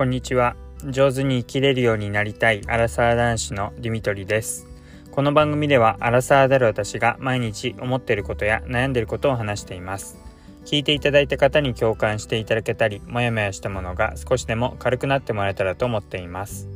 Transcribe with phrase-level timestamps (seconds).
[0.00, 0.56] こんにちは。
[0.88, 2.62] 上手に生きれるようになりたい。
[2.68, 4.66] アラサー男子のディミトリです。
[5.10, 10.16] この番組ではアラサーである私が毎日思っていることや悩んでいることを話しています。
[10.64, 16.66] 聞いていただいた方に共感していただけたりモヤモヤしたものが少しでも軽くなってもらえたらと思っています。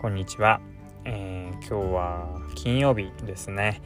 [0.00, 0.60] こんにちは、
[1.04, 3.82] えー、今日は金曜日ですね。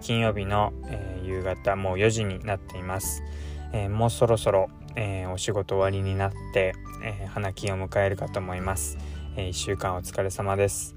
[0.00, 3.24] 金曜日の、えー、夕方もう4時になっています、
[3.72, 8.98] えー、もうそろそろ、えー、お仕事終わりになって、え花金を迎えるかと思います、
[9.36, 10.94] え1週間お疲れ様です、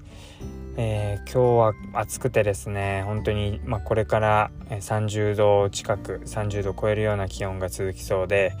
[0.76, 8.52] え今日は暑くてですね本当に、まあ、これから30度近く30度超えるような気温が続きそうで、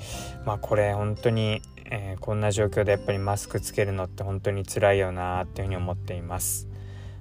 [0.44, 6.68] まあ、これ本当に、えこんな状況でやっぱりマスクつけるのって本当に辛いよなっていうふうに思っています。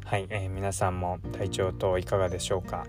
[0.06, 2.86] はい、えー、皆さんも体調等いかがでしょうか？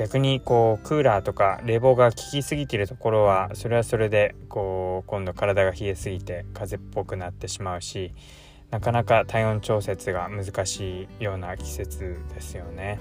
[0.00, 8.14] 逆にこうクーラーとか冷房が効きすぎてるところはそれはそれでこう今度体が冷えすぎて風邪っぽくなってしまうし
[8.70, 12.98] なかなか体温調節が難しいような季節ですよね。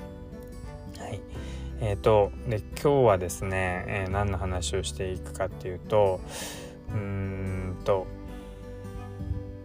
[0.97, 1.21] はい。
[1.79, 6.19] えーと、で今日はですね、えー、何の話をしていくかっていうと
[6.89, 8.07] うーんと、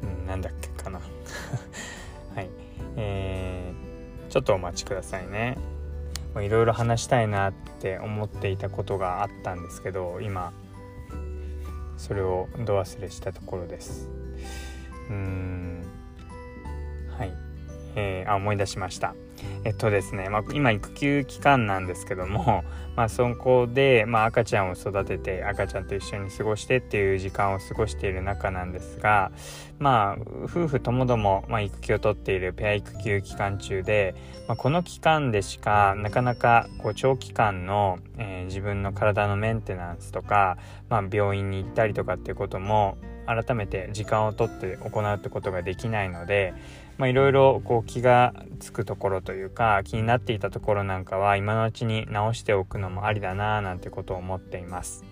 [0.04, 1.00] うん、なんだっけかな。
[2.36, 2.48] はい。
[2.96, 5.73] えー、ちょっとお待ちくださいね。
[6.42, 10.52] いろいろ話したいなって思っていたことがあったんですけど今
[11.96, 14.08] それをど忘れしたところです。
[15.08, 15.84] うーん。
[17.16, 17.32] はい、
[17.94, 19.14] えー、あ思い出しました。
[19.64, 22.64] えっとですね、まあ、今育休期間なんですけども、
[22.96, 29.32] まあ、そこで、まあ、赤ちゃんを育てて赤ちゃんと一緒に過ごしてっていう時間を過ごしている中なんですが
[29.78, 34.14] まあ夫婦ともども、まあ、育休を取っているペア育休期間中で、
[34.46, 46.54] まあ、この期間でしかなかなかこう長期間の、えー、自分の体のメンテナンスとか、まあ、病院に行ったりとかっていうことも改めて時間をとって行うってことができないので
[47.00, 55.04] いろいろ気が付くところというか気になっていたところなんかは今のうちに直しておくのもありだななんてことを思っています。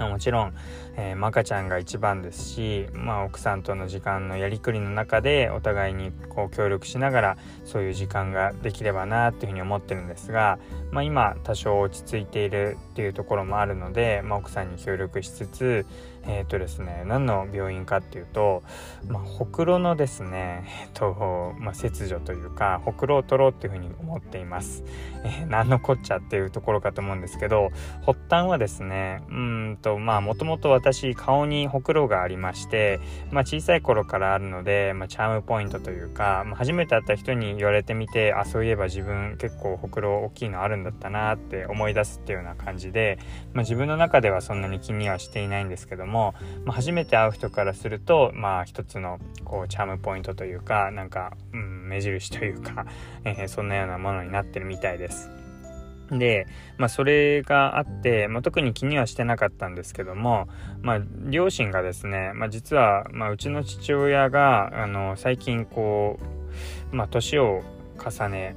[0.00, 0.54] もちろん、
[0.96, 10.58] えー、赤ちゃんが一番ですし、まあ、奥さんとの時間のやりくりの中でお互いにこう協力しながらそういう時間ができればなっていうふうに思ってるんですが、
[10.90, 15.86] まあ、今多少落ち着いているっていうところもあるので、まあ、奥さんに協力しつつ
[16.26, 18.62] えっ、ー、とですね何の病院かっていうと、
[19.08, 24.84] まあ、ほくろのですねえ、ー、と、まあ、切除というかほくろを取ろうっていうふうに思っています、
[25.24, 27.70] えー、何のこっちゃっていうところかと思うんですけど
[28.06, 43.18] 発端はですねうんとまあもともと私顔にほくろがありまして、まあ、小さい頃からあるので、まあ、チャームポイントというか、まあ、初めて会った人に言われてみてあそういえば自分結構ほくろ大きいのあるんだったなって思い出すっていうような感じで、
[43.52, 52.86] まあ、自分の中ではそんなに気にはしていないんですけどもも、まあ、初めて会う人からするとまあ一つのこうチャームポイントというかなんか、うん、目印というか、
[53.24, 55.30] えー、そんなようなものになってるみたいです。
[56.10, 60.48] で、まあ、それがあって、まあ、特に気にはしてなかったんですけども、
[60.82, 66.18] まあ、両親がですね、まあ、実は、まあ、うちの父親があの最近こ
[66.92, 67.62] う、まあ、年を
[67.98, 68.56] 重ね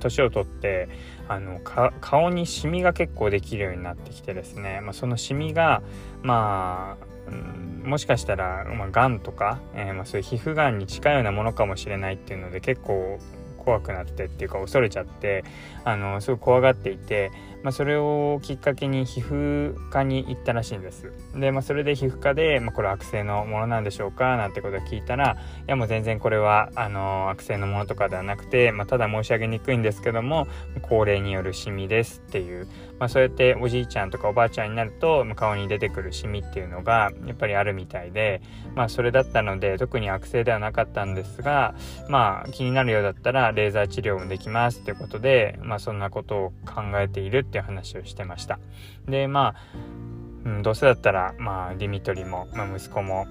[0.00, 0.88] 年を取って
[1.28, 1.60] あの
[2.00, 5.82] 顔にシミが結構できるようになってきてですね、まあ、そのシミが
[6.22, 13.18] まあうんもしかしたら、まあ、がんとか、えー、まあ、そういう皮膚がんに近いようなものかもしれないっていうので結構
[13.58, 15.44] 怖くなってっていうか恐れちゃって
[15.84, 17.30] あのすごい怖がっていて
[17.62, 21.12] まあ、それをきっかけに皮膚科に行ったらしいんです。
[21.34, 25.36] で、まあ、それで皮膚科で、まあ、これ悪性のものなんでしょうかなんてことを聞いたら
[25.66, 30.46] いやもう全然これはあの悪性のものとかではなくて、まあ、ただ申し上げにくいんですけども
[30.82, 32.66] 高齢によるシミですっていう、
[32.98, 38.40] まあ、そうやっておじいちゃんとかおばあちゃんになると顔に出てくるシミっていうのがやっぱりあるみたいで、
[38.74, 41.74] まあ、それだったので特に悪性ではなかったんですが
[42.08, 48.58] まあ気になるようだったらレーザー治療もできますっていうことで、まあ、そんなことを考えているっていう話をしてました。
[49.08, 49.78] でまあ、
[50.44, 53.26] うん、どうせだったらまあディミトリも、まあ、息子も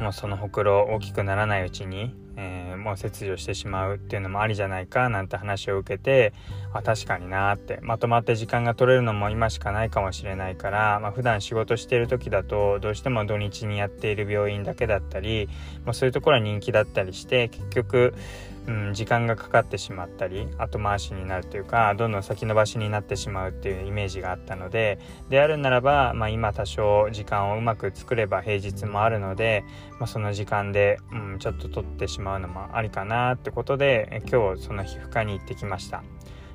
[0.00, 6.32] もうそのほくろ大きくならないうちに、えー、もう切除してしまうっていうのもありじゃないかなんて話を受けて
[6.72, 7.78] あ確かになって。
[7.82, 15.48] まとまって時間が取れるのも今しかないかもしれないから、まあ、普段仕事してる時だとどうしても土日にやっている病院だけだったり、
[15.84, 18.14] まあ、そういうところは人気だったりして結局
[18.66, 24.98] うん、時間がかかってしまったり後回しになるというかどんどん先延ばしになってしまうっていうイメージがあったので
[25.30, 29.64] であるならば、まあ、今多少時間をうまく作れば平日もあるので、
[29.98, 36.02] まあ、その時間で、うん、ちょっと取ってしまうのもありかなってことで今日その皮膚科に行ってきました。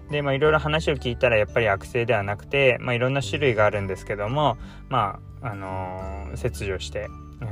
[0.09, 4.57] でまあいろいろ話を聞いたらやっぱり悪性ではなくて、まあ、いろんな種類があるんですけども
[4.88, 7.09] まああのー、切除して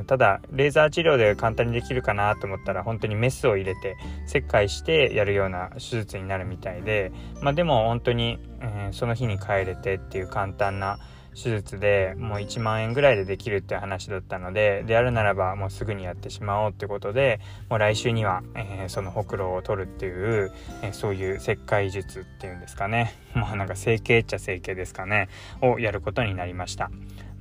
[0.08, 7.12] ただレーザー治療で簡単にできるかなと思ったら本当にメスを入れて切開してやるような手術になるみたいで、
[7.42, 10.98] まあ、でも本当に、えー、その日に帰れてっていう簡単な
[11.36, 23.14] 手術でもう1万円ぐらいでできるって話だったのでであるならばもうすぐにやってしまおうってことでもう来週には、えー、そのほくろを取るっていう、えー、そういう切開術っていうんですかね。
[23.36, 25.28] まあなんか整形っちゃ整形ですかね。
[25.62, 26.90] をやることになりました。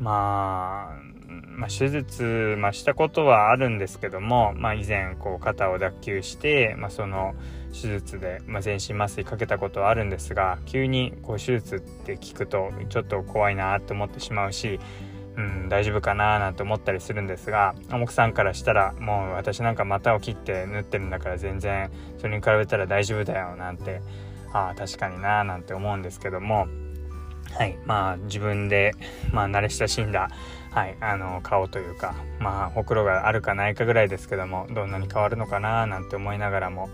[0.01, 1.14] まあ
[1.57, 7.35] まあ、手術、まあ、したことはあるんですけども、まあ、以前こう肩を脱臼して、まあ、その
[7.73, 14.79] 手術で、まあ、全身麻酔かけたことはあるんですが急にこう手術って聞くとちょっと怖いなと思ってしまうし、
[15.37, 24.01] うん、大丈夫かななんて思ったりするんですが奥さんからしたらもう私なんか股を切って縫ってるんだから全然それに比べたら大丈夫だよなんて
[24.53, 26.69] ああ確かにななんて思うんですけども
[27.53, 28.93] はいまあ自分で、
[29.33, 30.31] まあ、慣れ親しんだ
[30.75, 36.91] はい、あの顔というかまあほくろがあるかないかぐらいですけどもどんなに変わるのかななんて思いながらも、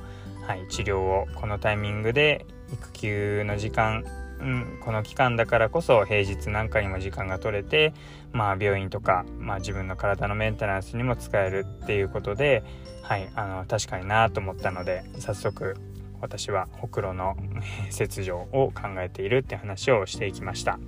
[0.47, 2.45] はい、治療をこのタイミングで
[2.75, 4.05] 育休の時間、
[4.39, 7.95] うん、この期間だからこそ平日なんかにも時間が取れて、
[8.33, 12.63] まあ、病院とか、まあ、自分の体のメンテナンスにも使えるっていうことで、
[13.01, 15.75] はい、あの確かになと思ったので早速
[16.21, 17.35] 私はほくろの
[17.89, 20.79] 切除を考えているって話をしていきました。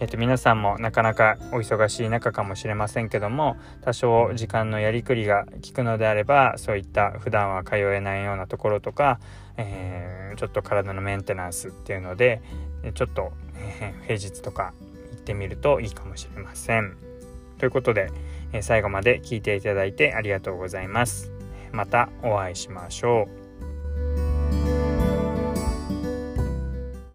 [0.00, 9.18] えっと、皆さんもなかなかお忙しい中かもしれませんけども多少時間のやりくりが効くのであればそういった普段は通えないようなところとか、
[9.56, 12.40] えー、ちょっと体のメンテナンスっていうので
[12.94, 14.72] ちょっと、えー、平日とか
[15.10, 16.96] 行ってみるといいかもしれません。
[17.58, 18.12] ということで、
[18.52, 21.32] えー、最後まで聞いていただいてありがとうございます。
[21.72, 23.37] またお会いしましょう。